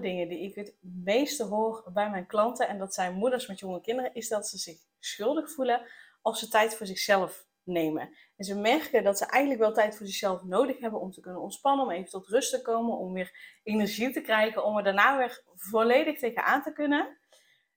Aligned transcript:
Dingen 0.00 0.28
die 0.28 0.40
ik 0.40 0.54
het 0.54 0.74
meeste 0.80 1.44
hoor 1.44 1.90
bij 1.92 2.10
mijn 2.10 2.26
klanten, 2.26 2.68
en 2.68 2.78
dat 2.78 2.94
zijn 2.94 3.14
moeders 3.14 3.46
met 3.46 3.58
jonge 3.58 3.80
kinderen, 3.80 4.14
is 4.14 4.28
dat 4.28 4.48
ze 4.48 4.58
zich 4.58 4.78
schuldig 4.98 5.52
voelen 5.52 5.86
als 6.22 6.38
ze 6.38 6.48
tijd 6.48 6.74
voor 6.74 6.86
zichzelf 6.86 7.46
nemen. 7.62 8.16
En 8.36 8.44
ze 8.44 8.54
merken 8.54 9.04
dat 9.04 9.18
ze 9.18 9.26
eigenlijk 9.26 9.60
wel 9.62 9.72
tijd 9.72 9.96
voor 9.96 10.06
zichzelf 10.06 10.42
nodig 10.42 10.78
hebben 10.78 11.00
om 11.00 11.10
te 11.10 11.20
kunnen 11.20 11.40
ontspannen, 11.40 11.84
om 11.84 11.90
even 11.90 12.10
tot 12.10 12.28
rust 12.28 12.50
te 12.50 12.62
komen, 12.62 12.96
om 12.96 13.12
weer 13.12 13.58
energie 13.62 14.12
te 14.12 14.20
krijgen, 14.20 14.64
om 14.64 14.76
er 14.76 14.84
daarna 14.84 15.16
weer 15.16 15.42
volledig 15.54 16.18
tegenaan 16.18 16.62
te 16.62 16.72
kunnen. 16.72 17.18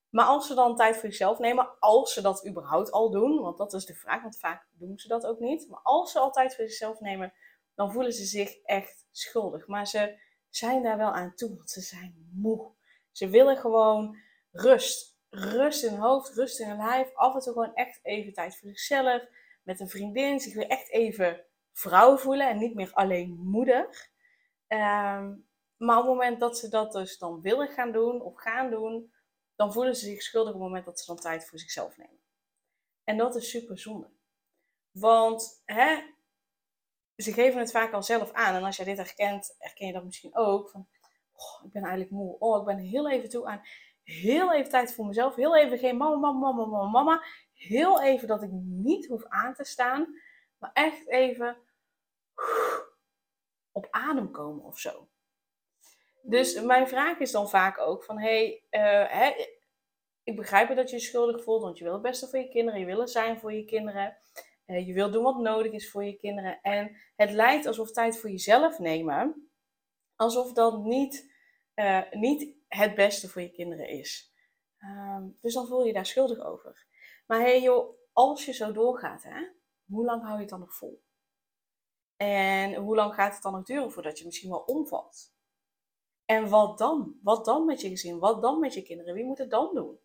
Maar 0.10 0.26
als 0.26 0.48
ze 0.48 0.54
dan 0.54 0.76
tijd 0.76 0.96
voor 0.96 1.10
zichzelf 1.10 1.40
nemen, 1.40 1.80
als 1.80 2.14
ze 2.14 2.22
dat 2.22 2.48
überhaupt 2.48 2.92
al 2.92 3.12
doen, 3.12 3.42
want 3.42 3.58
dat 3.58 3.74
is 3.74 3.86
de 3.86 3.96
vraag, 3.96 4.22
want 4.22 4.38
vaak 4.38 4.68
doen 4.72 5.00
ze 5.00 5.08
dat 5.08 5.26
ook 5.26 5.40
niet. 5.40 5.68
Maar 5.70 5.80
als 5.84 6.12
ze 6.12 6.20
al 6.20 6.32
tijd 6.32 6.56
voor 6.56 6.66
zichzelf 6.66 7.00
nemen, 7.00 7.34
dan 7.76 7.92
voelen 7.92 8.14
ze 8.14 8.26
zich 8.26 8.56
echt 8.64 9.08
schuldig. 9.12 9.68
Maar 9.68 9.88
ze 9.88 10.20
zijn 10.50 10.84
daar 10.84 10.98
wel 10.98 11.12
aan 11.12 11.36
toe, 11.36 11.56
want 11.56 11.70
ze 11.70 11.82
zijn 11.82 12.30
moe. 12.32 12.72
Ze 13.12 13.30
willen 13.30 13.58
gewoon 13.58 14.18
rust. 14.52 15.18
Rust 15.30 15.84
in 15.84 15.92
hun 15.92 16.00
hoofd, 16.00 16.34
rust 16.34 16.60
in 16.60 16.68
hun 16.68 16.78
lijf. 16.78 17.16
Af 17.16 17.34
en 17.34 17.40
toe 17.40 17.54
gewoon 17.54 17.74
echt 17.74 18.00
even 18.04 18.34
tijd 18.34 18.58
voor 18.58 18.70
zichzelf. 18.70 19.24
Met 19.64 19.80
een 19.80 19.90
vriendin. 19.90 20.40
Zich 20.40 20.54
weer 20.54 20.68
echt 20.68 20.90
even 20.90 21.46
vrouw 21.74 22.18
voelen 22.18 22.50
en 22.50 22.58
niet 22.58 22.76
meer 22.76 22.94
alleen 22.94 23.38
moeder. 23.38 24.10
Ehm, 24.68 25.36
maar 25.78 25.98
op 25.98 26.04
het 26.04 26.14
moment 26.14 26.40
dat 26.40 26.58
ze 26.58 26.70
dat 26.70 26.92
dus 26.92 27.18
dan 27.18 27.42
willen 27.42 27.68
gaan 27.68 27.92
doen 27.92 28.22
of 28.22 28.36
gaan 28.36 28.70
doen, 28.70 29.14
dan 29.56 29.74
voelen 29.74 29.96
ze 29.96 30.06
zich 30.06 30.22
schuldig 30.22 30.54
op 30.54 30.60
het 30.60 30.68
moment 30.68 30.86
dat 30.86 31.00
ze 31.00 31.06
dan 31.06 31.22
tijd 31.22 31.48
voor 31.48 31.60
zichzelf 31.60 31.98
nemen. 31.98 32.20
En 33.04 33.18
dat 33.18 33.36
is 33.36 33.50
super 33.50 33.80
zonde. 33.80 34.10
Want 34.92 35.62
hè, 35.66 36.02
ze 37.24 37.34
geven 37.34 37.60
het 37.60 37.72
vaak 37.72 37.94
al 37.94 38.04
zelf 38.04 38.32
aan. 38.32 38.56
En 38.56 38.64
als 38.64 38.76
jij 38.76 38.86
dit 38.86 38.98
herkent, 38.98 39.56
herken 39.58 39.88
je 39.88 39.94
dat 39.94 40.04
misschien 40.04 40.36
ook. 40.36 40.70
Van, 40.70 40.88
oh, 41.34 41.66
ik 41.66 41.72
ben 41.72 41.82
eigenlijk 41.82 42.12
moe. 42.12 42.40
Oh, 42.40 42.60
ik 42.60 42.66
ben 42.66 42.78
heel 42.78 43.10
even 43.10 43.30
toe 43.30 43.46
aan 43.46 43.62
heel 44.10 44.54
even 44.54 44.70
tijd 44.70 44.94
voor 44.94 45.06
mezelf. 45.06 45.36
Heel 45.36 45.58
even 45.58 45.78
geen 45.78 45.98
mama, 45.98 46.16
mama, 46.16 46.52
mama, 46.52 46.66
mama, 46.66 46.90
mama. 46.90 47.24
Heel 47.54 48.02
even 48.02 48.28
dat 48.28 48.44
ik 48.44 48.50
niet 48.52 49.08
hoef 49.08 49.26
aan 49.26 49.54
te 49.54 49.64
staan. 49.64 50.08
Maar 50.58 50.72
echt 50.74 51.08
even 51.08 51.58
op 53.72 53.88
adem 53.90 54.32
komen 54.32 54.64
of 54.64 54.80
zo. 54.80 55.08
Dus 56.22 56.62
mijn 56.62 56.88
vraag 56.88 57.20
is 57.20 57.32
dan 57.32 57.50
vaak 57.50 57.80
ook 57.80 58.04
van, 58.04 58.20
hey, 58.20 58.64
uh, 58.72 59.12
hè, 59.12 59.32
ik 60.24 60.36
begrijp 60.36 60.76
dat 60.76 60.90
je 60.90 60.96
je 60.96 61.02
schuldig 61.02 61.44
voelt, 61.44 61.62
want 61.62 61.78
je 61.78 61.84
wil 61.84 61.94
het 61.94 62.02
beste 62.02 62.28
voor 62.28 62.40
je 62.40 62.50
kinderen, 62.50 62.80
je 62.80 62.86
wil 62.86 63.02
er 63.02 63.10
zijn 63.10 63.40
voor 63.40 63.54
je 63.54 63.66
kinderen. 63.66 64.18
Uh, 64.70 64.88
je 64.88 64.94
wil 64.94 65.12
doen 65.12 65.24
wat 65.24 65.38
nodig 65.38 65.72
is 65.72 65.92
voor 65.92 66.04
je 66.04 66.18
kinderen. 66.18 66.62
En 66.62 66.96
het 67.16 67.32
lijkt 67.32 67.66
alsof 67.66 67.92
tijd 67.92 68.18
voor 68.18 68.30
jezelf 68.30 68.80
nemen, 68.80 69.52
alsof 70.16 70.54
dat 70.54 70.84
niet, 70.84 71.34
uh, 71.76 72.12
niet 72.12 72.56
het 72.68 72.96
beste 72.96 73.30
voor 73.30 73.42
je 73.42 73.52
kinderen 73.52 73.90
is. 73.90 74.34
Um, 74.80 75.38
dus 75.42 75.54
dan 75.54 75.68
voel 75.68 75.82
je 75.82 75.88
je 75.88 75.94
daar 75.94 76.06
schuldig 76.06 76.40
over. 76.40 76.88
Maar 77.28 77.40
hey 77.40 77.62
joh, 77.62 77.98
als 78.14 78.46
je 78.46 78.54
zo 78.54 78.72
doorgaat, 78.72 79.24
hè, 79.24 79.48
hoe 79.86 80.06
lang 80.06 80.22
hou 80.22 80.34
je 80.34 80.40
het 80.40 80.50
dan 80.50 80.60
nog 80.60 80.76
vol? 80.76 81.04
En 82.16 82.76
hoe 82.76 82.96
lang 82.96 83.14
gaat 83.14 83.34
het 83.34 83.44
dan 83.44 83.54
nog 83.54 83.64
duren 83.64 83.92
voordat 83.92 84.20
je 84.20 84.26
misschien 84.26 84.50
wel 84.50 84.60
omvalt? 84.60 85.34
En 86.26 86.50
wat 86.50 86.78
dan? 86.78 87.20
Wat 87.24 87.46
dan 87.46 87.66
met 87.66 87.82
je 87.82 87.90
gezin? 87.90 88.20
Wat 88.20 88.42
dan 88.42 88.60
met 88.60 88.74
je 88.74 88.82
kinderen? 88.82 89.14
Wie 89.14 89.26
moet 89.26 89.38
het 89.38 89.50
dan 89.50 89.74
doen? 89.74 90.00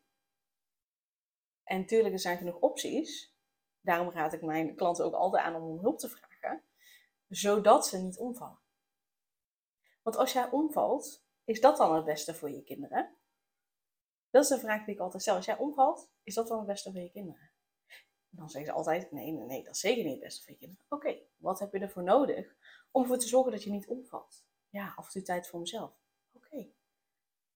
En 1.64 1.78
natuurlijk, 1.78 2.14
er 2.14 2.20
zijn 2.20 2.38
genoeg 2.38 2.58
opties. 2.58 3.33
Daarom 3.84 4.10
raad 4.10 4.32
ik 4.32 4.42
mijn 4.42 4.74
klanten 4.74 5.04
ook 5.04 5.14
altijd 5.14 5.44
aan 5.44 5.62
om 5.62 5.78
hulp 5.78 5.98
te 5.98 6.08
vragen, 6.08 6.62
zodat 7.28 7.86
ze 7.86 7.98
niet 7.98 8.18
omvallen. 8.18 8.58
Want 10.02 10.16
als 10.16 10.32
jij 10.32 10.50
omvalt, 10.50 11.24
is 11.44 11.60
dat 11.60 11.76
dan 11.76 11.94
het 11.94 12.04
beste 12.04 12.34
voor 12.34 12.50
je 12.50 12.62
kinderen? 12.62 13.16
Dat 14.30 14.42
is 14.42 14.48
de 14.48 14.58
vraag 14.58 14.84
die 14.84 14.94
ik 14.94 15.00
altijd 15.00 15.22
stel. 15.22 15.36
Als 15.36 15.44
jij 15.44 15.58
omvalt, 15.58 16.10
is 16.22 16.34
dat 16.34 16.48
dan 16.48 16.58
het 16.58 16.66
beste 16.66 16.92
voor 16.92 17.00
je 17.00 17.10
kinderen? 17.10 17.50
Dan 18.28 18.50
zeggen 18.50 18.70
ze 18.70 18.76
altijd: 18.76 19.12
nee, 19.12 19.32
nee, 19.32 19.46
nee, 19.46 19.64
dat 19.64 19.74
is 19.74 19.80
zeker 19.80 20.04
niet 20.04 20.12
het 20.12 20.22
beste 20.22 20.42
voor 20.42 20.52
je 20.52 20.58
kinderen. 20.58 20.84
Oké, 20.88 21.18
wat 21.36 21.58
heb 21.58 21.72
je 21.72 21.78
ervoor 21.78 22.02
nodig 22.02 22.56
om 22.90 23.02
ervoor 23.02 23.18
te 23.18 23.28
zorgen 23.28 23.52
dat 23.52 23.62
je 23.62 23.70
niet 23.70 23.86
omvalt? 23.86 24.44
Ja, 24.68 24.92
af 24.96 25.06
en 25.06 25.12
toe 25.12 25.22
tijd 25.22 25.48
voor 25.48 25.60
mezelf. 25.60 26.03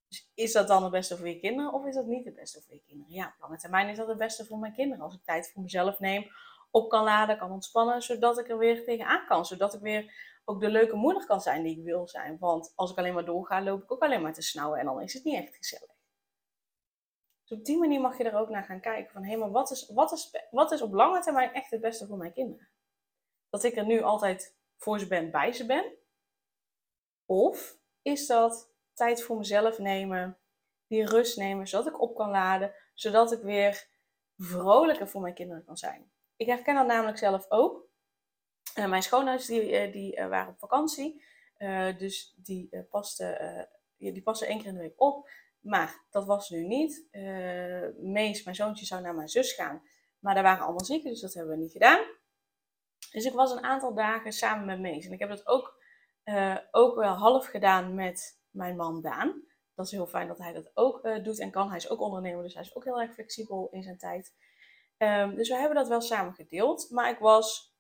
Dus 0.09 0.31
is 0.35 0.53
dat 0.53 0.69
dan 0.69 0.83
het 0.83 0.93
beste 0.93 1.17
voor 1.17 1.29
je 1.29 1.39
kinderen 1.39 1.73
of 1.73 1.87
is 1.87 1.95
dat 1.95 2.07
niet 2.07 2.25
het 2.25 2.35
beste 2.35 2.63
voor 2.63 2.75
je 2.75 2.83
kinderen? 2.87 3.13
Ja, 3.13 3.27
op 3.27 3.41
lange 3.41 3.59
termijn 3.59 3.89
is 3.89 3.97
dat 3.97 4.09
het 4.09 4.19
beste 4.19 4.45
voor 4.45 4.59
mijn 4.59 4.73
kinderen. 4.73 5.05
Als 5.05 5.15
ik 5.15 5.25
tijd 5.25 5.51
voor 5.53 5.63
mezelf 5.63 5.99
neem, 5.99 6.31
op 6.71 6.89
kan 6.89 7.05
laden, 7.05 7.39
kan 7.39 7.51
ontspannen, 7.51 8.03
zodat 8.03 8.39
ik 8.39 8.49
er 8.49 8.59
weer 8.59 8.85
tegenaan 8.85 9.27
kan. 9.27 9.47
Zodat 9.47 9.75
ik 9.75 9.81
weer 9.81 10.13
ook 10.45 10.61
de 10.61 10.71
leuke 10.71 10.97
moeder 10.97 11.27
kan 11.27 11.41
zijn 11.41 11.63
die 11.63 11.79
ik 11.79 11.85
wil 11.85 12.09
zijn. 12.09 12.39
Want 12.39 12.73
als 12.75 12.91
ik 12.91 12.99
alleen 12.99 13.15
maar 13.15 13.25
doorga, 13.25 13.63
loop 13.63 13.83
ik 13.83 13.93
ook 13.93 14.03
alleen 14.03 14.23
maar 14.23 14.33
te 14.33 14.43
snauwen 14.43 14.79
en 14.79 14.85
dan 14.85 15.03
is 15.03 15.15
het 15.15 15.25
niet 15.25 15.37
echt 15.37 15.57
gezellig. 15.57 15.97
Dus 17.45 17.59
op 17.59 17.65
die 17.65 17.79
manier 17.79 18.01
mag 18.01 18.19
je 18.19 18.25
er 18.25 18.39
ook 18.39 18.49
naar 18.49 18.65
gaan 18.65 18.81
kijken 18.81 19.13
van, 19.13 19.25
hé, 19.25 19.37
maar 19.37 19.51
wat 19.51 19.71
is, 19.71 19.91
wat, 19.95 20.13
is, 20.13 20.37
wat 20.51 20.73
is 20.73 20.83
op 20.83 20.93
lange 20.93 21.21
termijn 21.21 21.53
echt 21.53 21.71
het 21.71 21.81
beste 21.81 22.07
voor 22.07 22.17
mijn 22.17 22.33
kinderen? 22.33 22.69
Dat 23.51 23.65
ik 23.65 23.77
er 23.77 23.87
nu 23.87 24.03
altijd 24.03 24.57
voor 24.77 24.99
ze 24.99 25.07
ben, 25.07 25.31
bij 25.31 25.53
ze 25.53 25.67
ben? 25.67 25.93
Of 27.27 27.79
is 28.03 28.27
dat 28.27 28.71
tijd 28.99 29.23
voor 29.23 29.37
mezelf 29.37 29.79
nemen, 29.79 30.39
die 30.87 31.07
rust 31.07 31.37
nemen, 31.37 31.69
zodat 31.69 31.87
ik 31.87 32.01
op 32.01 32.15
kan 32.15 32.31
laden, 32.31 32.75
zodat 32.95 33.33
ik 33.33 33.43
weer 33.43 33.87
vrolijker 34.37 35.09
voor 35.09 35.21
mijn 35.21 35.35
kinderen 35.35 35.65
kan 35.65 35.77
zijn. 35.77 36.11
Ik 36.37 36.47
herken 36.47 36.75
dat 36.75 36.87
namelijk 36.87 37.19
zelf 37.19 37.47
ook. 37.49 37.87
Uh, 38.79 38.89
mijn 38.89 39.03
schoonouders 39.03 39.47
die, 39.47 39.87
uh, 39.87 39.93
die 39.93 40.17
uh, 40.17 40.29
waren 40.29 40.53
op 40.53 40.59
vakantie, 40.59 41.25
dus 41.99 42.35
die, 42.37 42.87
pasten, 42.91 43.69
die 43.97 44.23
passen 44.23 44.47
één 44.47 44.59
keer 44.59 44.67
in 44.67 44.75
de 44.75 44.81
week 44.81 45.01
op. 45.01 45.31
Maar 45.61 46.07
dat 46.11 46.27
was 46.27 46.51
nu 46.51 46.67
niet. 46.67 47.07
Mees, 47.97 48.43
mijn 48.43 48.57
zoontje, 48.57 48.87
zou 48.87 49.03
naar 49.03 49.15
mijn 49.15 49.29
zus 49.29 49.53
gaan. 49.53 49.83
Maar 50.19 50.35
daar 50.35 50.43
waren 50.43 50.63
allemaal 50.63 50.85
zieken, 50.85 51.11
dus 51.11 51.21
dat 51.21 51.35
hebben 51.35 51.57
we 51.57 51.63
niet 51.63 51.73
gedaan. 51.73 52.05
Dus 53.11 53.25
ik 53.25 53.33
was 53.33 53.53
een 53.53 53.63
aantal 53.63 53.95
dagen 53.95 54.33
samen 54.33 54.67
met 54.67 54.81
Mees. 54.81 55.07
En 55.07 55.13
ik 55.13 55.19
heb 55.19 55.29
dat 55.29 55.47
ook, 55.47 55.83
ook 56.71 56.95
wel 56.95 57.15
half 57.15 57.47
gedaan 57.47 57.95
met 57.95 58.38
mijn 58.59 58.77
man 58.77 59.01
Daan. 59.01 59.43
Dat 59.75 59.87
is 59.87 59.93
heel 59.93 60.07
fijn 60.07 60.29
dat 60.29 60.39
hij 60.39 60.53
dat 60.53 60.71
ook 60.75 61.05
uh, 61.05 61.25
doet 61.25 61.39
en 61.39 61.51
kan. 61.51 61.69
Hij 61.69 61.77
is 61.77 61.89
ook 61.89 62.01
ondernemer, 62.01 62.43
dus 62.43 62.55
hij 62.55 62.63
is 62.63 62.75
ook 62.75 62.85
heel 62.85 63.01
erg 63.01 63.13
flexibel 63.13 63.69
in 63.71 63.83
zijn 63.83 63.99
tijd. 63.99 64.35
Um, 64.99 65.35
dus 65.35 65.49
we 65.49 65.55
hebben 65.55 65.77
dat 65.77 65.89
wel 65.89 66.01
samen 66.01 66.35
gedeeld. 66.35 66.91
Maar 66.91 67.11
ik 67.11 67.19
was 67.19 67.75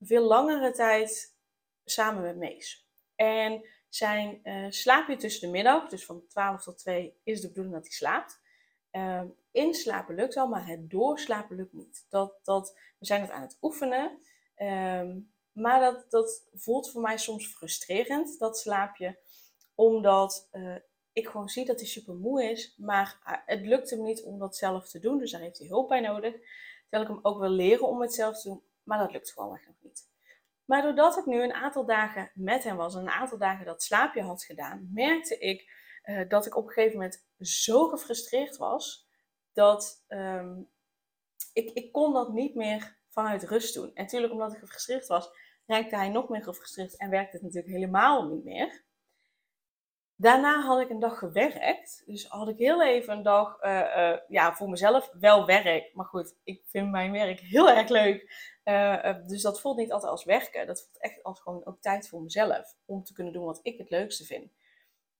veel 0.00 0.22
langere 0.22 0.70
tijd 0.70 1.36
samen 1.84 2.22
met 2.22 2.36
Mees. 2.36 2.88
En 3.14 3.68
zijn 3.88 4.40
uh, 4.42 4.66
slaapje 4.70 5.16
tussen 5.16 5.46
de 5.46 5.52
middag, 5.52 5.88
dus 5.88 6.04
van 6.04 6.26
12 6.28 6.62
tot 6.62 6.78
2, 6.78 7.20
is 7.22 7.40
de 7.40 7.48
bedoeling 7.48 7.74
dat 7.74 7.84
hij 7.84 7.92
slaapt. 7.92 8.42
Um, 8.90 9.34
inslapen 9.50 10.14
lukt 10.14 10.34
wel, 10.34 10.48
maar 10.48 10.66
het 10.66 10.90
doorslapen 10.90 11.56
lukt 11.56 11.72
niet. 11.72 12.06
Dat, 12.08 12.38
dat, 12.42 12.78
we 12.98 13.06
zijn 13.06 13.20
het 13.20 13.30
aan 13.30 13.42
het 13.42 13.58
oefenen. 13.62 14.18
Um, 14.56 15.32
maar 15.52 15.80
dat, 15.80 16.10
dat 16.10 16.46
voelt 16.54 16.90
voor 16.90 17.00
mij 17.00 17.18
soms 17.18 17.46
frustrerend, 17.46 18.38
dat 18.38 18.58
slaapje 18.58 19.18
omdat 19.74 20.48
uh, 20.52 20.76
ik 21.12 21.28
gewoon 21.28 21.48
zie 21.48 21.64
dat 21.64 21.80
hij 21.80 21.88
super 21.88 22.14
moe 22.14 22.50
is. 22.50 22.76
Maar 22.76 23.20
uh, 23.26 23.36
het 23.46 23.66
lukt 23.66 23.90
hem 23.90 24.02
niet 24.02 24.22
om 24.22 24.38
dat 24.38 24.56
zelf 24.56 24.88
te 24.88 24.98
doen. 24.98 25.18
Dus 25.18 25.30
daar 25.30 25.40
heeft 25.40 25.58
hij 25.58 25.68
hulp 25.68 25.88
bij 25.88 26.00
nodig. 26.00 26.32
Terwijl 26.88 27.10
ik 27.10 27.16
hem 27.16 27.32
ook 27.32 27.40
wil 27.40 27.50
leren 27.50 27.88
om 27.88 28.00
het 28.00 28.14
zelf 28.14 28.40
te 28.40 28.48
doen. 28.48 28.62
Maar 28.82 28.98
dat 28.98 29.12
lukt 29.12 29.32
gewoon 29.32 29.54
echt 29.54 29.66
nog 29.66 29.76
niet. 29.80 30.12
Maar 30.64 30.82
doordat 30.82 31.16
ik 31.16 31.26
nu 31.26 31.42
een 31.42 31.52
aantal 31.52 31.86
dagen 31.86 32.30
met 32.34 32.64
hem 32.64 32.76
was 32.76 32.94
en 32.94 33.00
een 33.00 33.08
aantal 33.08 33.38
dagen 33.38 33.66
dat 33.66 33.82
slaapje 33.82 34.22
had 34.22 34.44
gedaan, 34.44 34.90
merkte 34.92 35.38
ik 35.38 35.72
uh, 36.04 36.28
dat 36.28 36.46
ik 36.46 36.56
op 36.56 36.66
een 36.66 36.72
gegeven 36.72 36.96
moment 36.96 37.26
zo 37.38 37.88
gefrustreerd 37.88 38.56
was 38.56 39.08
dat 39.52 40.04
um, 40.08 40.70
ik, 41.52 41.70
ik 41.70 41.92
kon 41.92 42.12
dat 42.12 42.32
niet 42.32 42.54
meer 42.54 42.98
vanuit 43.08 43.42
rust 43.42 43.74
doen. 43.74 43.94
En 43.94 44.02
natuurlijk 44.02 44.32
omdat 44.32 44.52
ik 44.52 44.58
gefrustreerd 44.58 45.06
was, 45.06 45.30
raakte 45.66 45.96
hij 45.96 46.08
nog 46.08 46.28
meer 46.28 46.42
gefrustreerd 46.42 46.96
en 46.96 47.10
werkte 47.10 47.36
het 47.36 47.42
natuurlijk 47.42 47.72
helemaal 47.72 48.28
niet 48.28 48.44
meer. 48.44 48.83
Daarna 50.24 50.60
had 50.60 50.80
ik 50.80 50.90
een 50.90 50.98
dag 50.98 51.18
gewerkt. 51.18 52.02
Dus 52.06 52.26
had 52.26 52.48
ik 52.48 52.58
heel 52.58 52.82
even 52.82 53.16
een 53.16 53.22
dag 53.22 53.62
uh, 53.62 53.70
uh, 53.70 54.16
ja, 54.28 54.54
voor 54.54 54.68
mezelf 54.68 55.10
wel 55.20 55.46
werk. 55.46 55.94
Maar 55.94 56.06
goed, 56.06 56.36
ik 56.44 56.62
vind 56.66 56.90
mijn 56.90 57.12
werk 57.12 57.40
heel 57.40 57.70
erg 57.70 57.88
leuk. 57.88 58.32
Uh, 58.64 59.14
dus 59.26 59.42
dat 59.42 59.60
voelt 59.60 59.76
niet 59.76 59.92
altijd 59.92 60.10
als 60.10 60.24
werken. 60.24 60.66
Dat 60.66 60.82
voelt 60.82 61.02
echt 61.02 61.22
als 61.22 61.40
gewoon 61.40 61.66
ook 61.66 61.80
tijd 61.80 62.08
voor 62.08 62.22
mezelf. 62.22 62.76
Om 62.84 63.04
te 63.04 63.12
kunnen 63.12 63.32
doen 63.32 63.44
wat 63.44 63.60
ik 63.62 63.78
het 63.78 63.90
leukste 63.90 64.24
vind. 64.24 64.52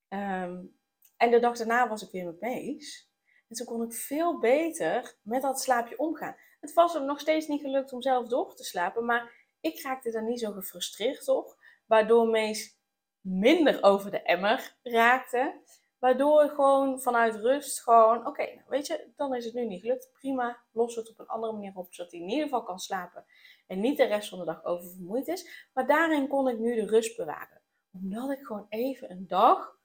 Um, 0.09 0.77
En 1.17 1.31
de 1.31 1.39
dag 1.39 1.57
daarna 1.57 1.87
was 1.87 2.03
ik 2.03 2.11
weer 2.11 2.25
met 2.25 2.41
Mees. 2.41 3.09
En 3.49 3.55
toen 3.55 3.65
kon 3.65 3.83
ik 3.83 3.93
veel 3.93 4.39
beter 4.39 5.15
met 5.21 5.41
dat 5.41 5.61
slaapje 5.61 5.97
omgaan. 5.97 6.35
Het 6.59 6.73
was 6.73 6.93
hem 6.93 7.05
nog 7.05 7.19
steeds 7.19 7.47
niet 7.47 7.61
gelukt 7.61 7.93
om 7.93 8.01
zelf 8.01 8.27
door 8.27 8.55
te 8.55 8.63
slapen, 8.63 9.05
maar 9.05 9.31
ik 9.61 9.81
raakte 9.81 10.11
daar 10.11 10.23
niet 10.23 10.39
zo 10.39 10.51
gefrustreerd 10.51 11.27
op. 11.27 11.55
Waardoor 11.85 12.27
Mees 12.27 12.77
minder 13.25 13.83
over 13.83 14.11
de 14.11 14.21
emmer 14.21 14.75
raakte. 14.83 15.61
Waardoor 15.99 16.49
gewoon 16.49 17.01
vanuit 17.01 17.35
rust 17.35 17.81
gewoon, 17.81 18.27
oké, 18.27 18.43
nou, 18.43 18.63
weet 18.67 18.87
je, 18.87 19.11
dan 19.15 19.35
is 19.35 19.45
het 19.45 19.53
nu 19.53 19.65
niet 19.65 19.81
gelukt. 19.81 20.09
Prima, 20.13 20.63
los 20.71 20.95
het 20.95 21.09
op 21.09 21.19
een 21.19 21.27
andere 21.27 21.53
manier 21.53 21.71
op, 21.75 21.93
zodat 21.93 22.11
hij 22.11 22.21
in 22.21 22.29
ieder 22.29 22.43
geval 22.43 22.63
kan 22.63 22.79
slapen. 22.79 23.25
En 23.67 23.79
niet 23.79 23.97
de 23.97 24.05
rest 24.05 24.29
van 24.29 24.39
de 24.39 24.45
dag 24.45 24.63
oververmoeid 24.63 25.27
is. 25.27 25.69
Maar 25.73 25.87
daarin 25.87 26.27
kon 26.27 26.47
ik 26.47 26.59
nu 26.59 26.75
de 26.75 26.85
rust 26.85 27.17
bewaren. 27.17 27.61
Omdat 27.91 28.31
ik 28.31 28.45
gewoon 28.45 28.65
even 28.69 29.11
een 29.11 29.27
dag 29.27 29.79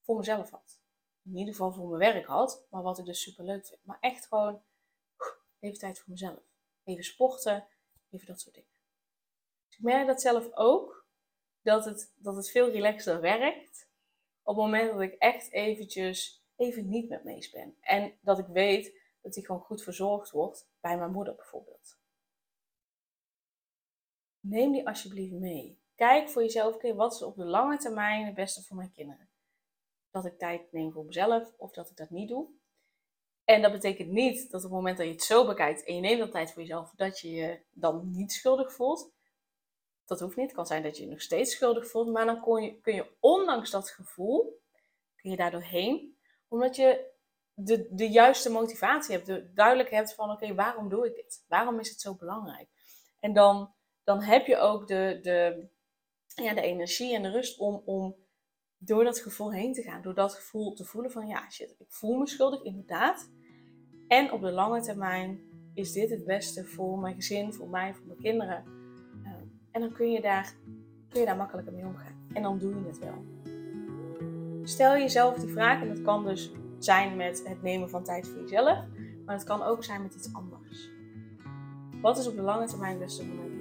voor 0.00 0.16
mezelf 0.16 0.50
had. 0.50 0.80
In 1.24 1.36
ieder 1.36 1.54
geval 1.54 1.72
voor 1.72 1.88
mijn 1.88 2.12
werk 2.12 2.26
had, 2.26 2.66
maar 2.70 2.82
wat 2.82 2.98
ik 2.98 3.04
dus 3.04 3.22
super 3.22 3.44
leuk 3.44 3.66
vind. 3.66 3.80
Maar 3.84 3.98
echt 4.00 4.26
gewoon 4.26 4.62
even 5.60 5.78
tijd 5.78 5.98
voor 5.98 6.10
mezelf. 6.10 6.40
Even 6.84 7.04
sporten, 7.04 7.66
even 8.10 8.26
dat 8.26 8.40
soort 8.40 8.54
dingen. 8.54 8.70
Dus 9.68 9.76
ik 9.78 9.84
merk 9.84 10.06
dat 10.06 10.20
zelf 10.20 10.52
ook, 10.52 11.01
dat 11.62 11.84
het, 11.84 12.12
dat 12.16 12.36
het 12.36 12.50
veel 12.50 12.70
relaxter 12.70 13.20
werkt 13.20 13.90
op 14.42 14.56
het 14.56 14.64
moment 14.64 14.92
dat 14.92 15.00
ik 15.00 15.14
echt 15.14 15.52
eventjes 15.52 16.44
even 16.56 16.88
niet 16.88 17.08
met 17.08 17.24
Mees 17.24 17.50
ben. 17.50 17.76
En 17.80 18.18
dat 18.20 18.38
ik 18.38 18.46
weet 18.46 19.00
dat 19.20 19.34
hij 19.34 19.44
gewoon 19.44 19.60
goed 19.60 19.82
verzorgd 19.82 20.30
wordt 20.30 20.68
bij 20.80 20.98
mijn 20.98 21.12
moeder 21.12 21.34
bijvoorbeeld. 21.34 22.00
Neem 24.40 24.72
die 24.72 24.86
alsjeblieft 24.86 25.32
mee. 25.32 25.80
Kijk 25.94 26.28
voor 26.28 26.42
jezelf, 26.42 26.82
wat 26.94 27.12
is 27.12 27.22
op 27.22 27.36
de 27.36 27.44
lange 27.44 27.78
termijn 27.78 28.26
het 28.26 28.34
beste 28.34 28.62
voor 28.62 28.76
mijn 28.76 28.92
kinderen? 28.92 29.28
Dat 30.10 30.24
ik 30.24 30.38
tijd 30.38 30.72
neem 30.72 30.92
voor 30.92 31.04
mezelf 31.04 31.54
of 31.56 31.72
dat 31.72 31.90
ik 31.90 31.96
dat 31.96 32.10
niet 32.10 32.28
doe. 32.28 32.48
En 33.44 33.62
dat 33.62 33.72
betekent 33.72 34.10
niet 34.10 34.50
dat 34.50 34.64
op 34.64 34.70
het 34.70 34.78
moment 34.78 34.96
dat 34.96 35.06
je 35.06 35.12
het 35.12 35.22
zo 35.22 35.46
bekijkt 35.46 35.84
en 35.84 35.94
je 35.94 36.00
neemt 36.00 36.18
dan 36.18 36.30
tijd 36.30 36.52
voor 36.52 36.62
jezelf, 36.62 36.92
dat 36.96 37.20
je 37.20 37.30
je 37.30 37.60
dan 37.70 38.10
niet 38.10 38.32
schuldig 38.32 38.72
voelt. 38.72 39.12
Dat 40.12 40.20
hoeft 40.20 40.36
niet. 40.36 40.46
Het 40.46 40.56
kan 40.56 40.66
zijn 40.66 40.82
dat 40.82 40.96
je 40.96 41.04
je 41.04 41.10
nog 41.10 41.20
steeds 41.20 41.52
schuldig 41.52 41.90
voelt. 41.90 42.12
Maar 42.12 42.26
dan 42.26 42.42
kun 42.42 42.62
je, 42.62 42.80
kun 42.80 42.94
je 42.94 43.06
ondanks 43.20 43.70
dat 43.70 43.90
gevoel, 43.90 44.60
kun 45.16 45.30
je 45.30 45.36
daar 45.36 45.50
doorheen. 45.50 46.16
Omdat 46.48 46.76
je 46.76 47.10
de, 47.54 47.88
de 47.90 48.08
juiste 48.08 48.50
motivatie 48.50 49.14
hebt. 49.14 49.26
De, 49.26 49.52
duidelijk 49.52 49.90
hebt 49.90 50.14
van, 50.14 50.30
oké, 50.30 50.54
waarom 50.54 50.88
doe 50.88 51.06
ik 51.06 51.14
dit? 51.14 51.44
Waarom 51.48 51.78
is 51.78 51.88
het 51.88 52.00
zo 52.00 52.14
belangrijk? 52.14 52.68
En 53.20 53.32
dan, 53.32 53.74
dan 54.04 54.20
heb 54.20 54.46
je 54.46 54.56
ook 54.56 54.86
de, 54.86 55.18
de, 55.22 55.68
ja, 56.42 56.54
de 56.54 56.60
energie 56.60 57.14
en 57.14 57.22
de 57.22 57.30
rust 57.30 57.58
om, 57.58 57.82
om 57.84 58.16
door 58.78 59.04
dat 59.04 59.18
gevoel 59.18 59.52
heen 59.52 59.72
te 59.72 59.82
gaan. 59.82 60.02
Door 60.02 60.14
dat 60.14 60.34
gevoel 60.34 60.74
te 60.74 60.84
voelen 60.84 61.10
van, 61.10 61.26
ja, 61.26 61.50
shit, 61.50 61.74
ik 61.78 61.92
voel 61.92 62.18
me 62.18 62.26
schuldig, 62.26 62.62
inderdaad. 62.62 63.30
En 64.08 64.32
op 64.32 64.40
de 64.40 64.50
lange 64.50 64.80
termijn 64.80 65.40
is 65.74 65.92
dit 65.92 66.10
het 66.10 66.24
beste 66.24 66.64
voor 66.64 66.98
mijn 66.98 67.14
gezin, 67.14 67.52
voor 67.52 67.68
mij, 67.68 67.94
voor 67.94 68.06
mijn 68.06 68.20
kinderen. 68.20 68.81
En 69.72 69.80
dan 69.80 69.92
kun 69.92 70.12
je 70.12 70.20
daar, 70.20 70.54
kun 71.08 71.20
je 71.20 71.26
daar 71.26 71.36
makkelijker 71.36 71.72
mee 71.72 71.84
omgaan. 71.84 72.26
En 72.32 72.42
dan 72.42 72.58
doe 72.58 72.74
je 72.74 72.86
het 72.86 72.98
wel. 72.98 73.24
Stel 74.62 74.92
jezelf 74.92 75.38
die 75.38 75.52
vraag, 75.52 75.80
en 75.80 75.88
dat 75.88 76.02
kan 76.02 76.24
dus 76.24 76.52
zijn 76.78 77.16
met 77.16 77.42
het 77.48 77.62
nemen 77.62 77.90
van 77.90 78.04
tijd 78.04 78.28
voor 78.28 78.40
jezelf, 78.40 78.78
maar 79.24 79.34
het 79.34 79.44
kan 79.44 79.62
ook 79.62 79.84
zijn 79.84 80.02
met 80.02 80.14
iets 80.14 80.32
anders. 80.32 80.90
Wat 82.00 82.18
is 82.18 82.28
op 82.28 82.36
de 82.36 82.42
lange 82.42 82.66
termijn 82.66 82.98
beste 82.98 83.24
voor 83.24 83.34
kinderen? 83.34 83.60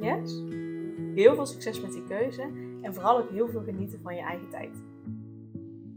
Yes? 0.00 0.42
Heel 1.14 1.34
veel 1.34 1.46
succes 1.46 1.80
met 1.80 1.92
die 1.92 2.04
keuze 2.04 2.42
en 2.82 2.94
vooral 2.94 3.18
ook 3.18 3.30
heel 3.30 3.48
veel 3.48 3.62
genieten 3.62 4.00
van 4.02 4.14
je 4.14 4.20
eigen 4.20 4.48
tijd. 4.48 4.82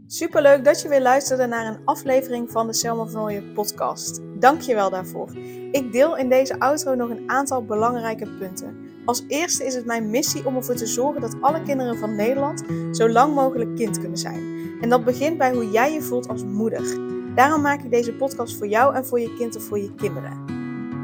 Superleuk 0.06 0.64
dat 0.64 0.80
je 0.80 0.88
weer 0.88 1.02
luisterde 1.02 1.46
naar 1.46 1.66
een 1.66 1.84
aflevering 1.84 2.50
van 2.50 2.66
de 2.66 2.72
Selma 2.72 3.04
van 3.04 3.22
Ooyen 3.22 3.52
podcast. 3.52 4.31
Dank 4.42 4.60
je 4.60 4.74
wel 4.74 4.90
daarvoor. 4.90 5.28
Ik 5.70 5.92
deel 5.92 6.16
in 6.16 6.28
deze 6.28 6.58
outro 6.58 6.94
nog 6.94 7.10
een 7.10 7.30
aantal 7.30 7.64
belangrijke 7.64 8.26
punten. 8.38 8.76
Als 9.04 9.24
eerste 9.28 9.64
is 9.64 9.74
het 9.74 9.84
mijn 9.84 10.10
missie 10.10 10.46
om 10.46 10.56
ervoor 10.56 10.74
te 10.74 10.86
zorgen 10.86 11.20
dat 11.20 11.36
alle 11.40 11.62
kinderen 11.62 11.98
van 11.98 12.16
Nederland 12.16 12.62
zo 12.92 13.08
lang 13.08 13.34
mogelijk 13.34 13.76
kind 13.76 13.98
kunnen 13.98 14.18
zijn. 14.18 14.42
En 14.80 14.88
dat 14.88 15.04
begint 15.04 15.38
bij 15.38 15.52
hoe 15.52 15.70
jij 15.70 15.92
je 15.92 16.02
voelt 16.02 16.28
als 16.28 16.44
moeder. 16.44 16.98
Daarom 17.34 17.60
maak 17.60 17.82
ik 17.82 17.90
deze 17.90 18.12
podcast 18.12 18.56
voor 18.56 18.66
jou 18.66 18.94
en 18.94 19.06
voor 19.06 19.20
je 19.20 19.34
kind 19.36 19.56
of 19.56 19.62
voor 19.62 19.78
je 19.78 19.94
kinderen. 19.94 20.44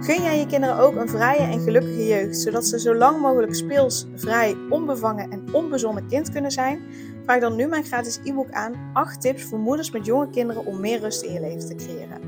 Gun 0.00 0.22
jij 0.22 0.38
je 0.38 0.46
kinderen 0.46 0.78
ook 0.78 0.96
een 0.96 1.08
vrije 1.08 1.52
en 1.52 1.60
gelukkige 1.60 2.06
jeugd, 2.06 2.36
zodat 2.36 2.66
ze 2.66 2.80
zo 2.80 2.94
lang 2.94 3.20
mogelijk 3.20 3.54
speels, 3.54 4.06
vrij, 4.14 4.56
onbevangen 4.70 5.30
en 5.30 5.44
onbezonnen 5.52 6.06
kind 6.06 6.30
kunnen 6.30 6.50
zijn? 6.50 6.80
Vraag 7.24 7.40
dan 7.40 7.56
nu 7.56 7.66
mijn 7.66 7.84
gratis 7.84 8.20
e-book 8.24 8.50
aan 8.50 8.90
8 8.92 9.20
tips 9.20 9.44
voor 9.44 9.58
moeders 9.58 9.90
met 9.90 10.06
jonge 10.06 10.30
kinderen 10.30 10.66
om 10.66 10.80
meer 10.80 11.00
rust 11.00 11.22
in 11.22 11.32
je 11.32 11.40
leven 11.40 11.68
te 11.68 11.74
creëren. 11.74 12.27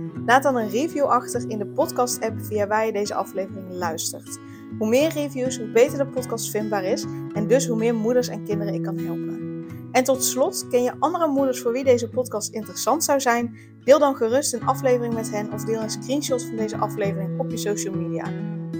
Laat 0.25 0.43
dan 0.43 0.55
een 0.55 0.69
review 0.69 1.03
achter 1.03 1.49
in 1.49 1.57
de 1.57 1.67
podcast-app 1.67 2.41
via 2.41 2.67
waar 2.67 2.85
je 2.85 2.91
deze 2.91 3.13
aflevering 3.13 3.71
luistert. 3.71 4.39
Hoe 4.77 4.89
meer 4.89 5.09
reviews, 5.09 5.57
hoe 5.57 5.71
beter 5.71 5.97
de 5.97 6.07
podcast 6.07 6.49
vindbaar 6.49 6.83
is 6.83 7.05
en 7.33 7.47
dus 7.47 7.67
hoe 7.67 7.77
meer 7.77 7.95
moeders 7.95 8.27
en 8.27 8.43
kinderen 8.43 8.73
ik 8.73 8.83
kan 8.83 8.97
helpen. 8.97 9.65
En 9.91 10.03
tot 10.03 10.23
slot, 10.23 10.67
ken 10.67 10.83
je 10.83 10.93
andere 10.99 11.27
moeders 11.27 11.61
voor 11.61 11.71
wie 11.71 11.83
deze 11.83 12.09
podcast 12.09 12.53
interessant 12.53 13.03
zou 13.03 13.19
zijn? 13.19 13.57
Deel 13.83 13.99
dan 13.99 14.15
gerust 14.15 14.53
een 14.53 14.65
aflevering 14.65 15.13
met 15.13 15.31
hen 15.31 15.53
of 15.53 15.63
deel 15.63 15.81
een 15.81 15.89
screenshot 15.89 16.43
van 16.43 16.55
deze 16.55 16.77
aflevering 16.77 17.39
op 17.39 17.49
je 17.49 17.57
social 17.57 17.93
media. 17.93 18.25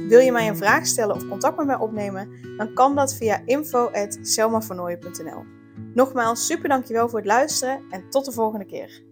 Wil 0.08 0.20
je 0.20 0.32
mij 0.32 0.48
een 0.48 0.58
vraag 0.58 0.86
stellen 0.86 1.16
of 1.16 1.28
contact 1.28 1.58
met 1.58 1.66
mij 1.66 1.78
opnemen? 1.78 2.30
Dan 2.58 2.74
kan 2.74 2.96
dat 2.96 3.16
via 3.16 3.42
info.selmavernooien.nl 3.46 5.44
Nogmaals, 5.94 6.46
super 6.46 6.70
dankjewel 6.70 7.10
voor 7.10 7.20
het 7.20 7.28
luisteren 7.28 7.82
en 7.90 8.10
tot 8.10 8.26
de 8.26 8.32
volgende 8.32 8.66
keer. 8.66 9.11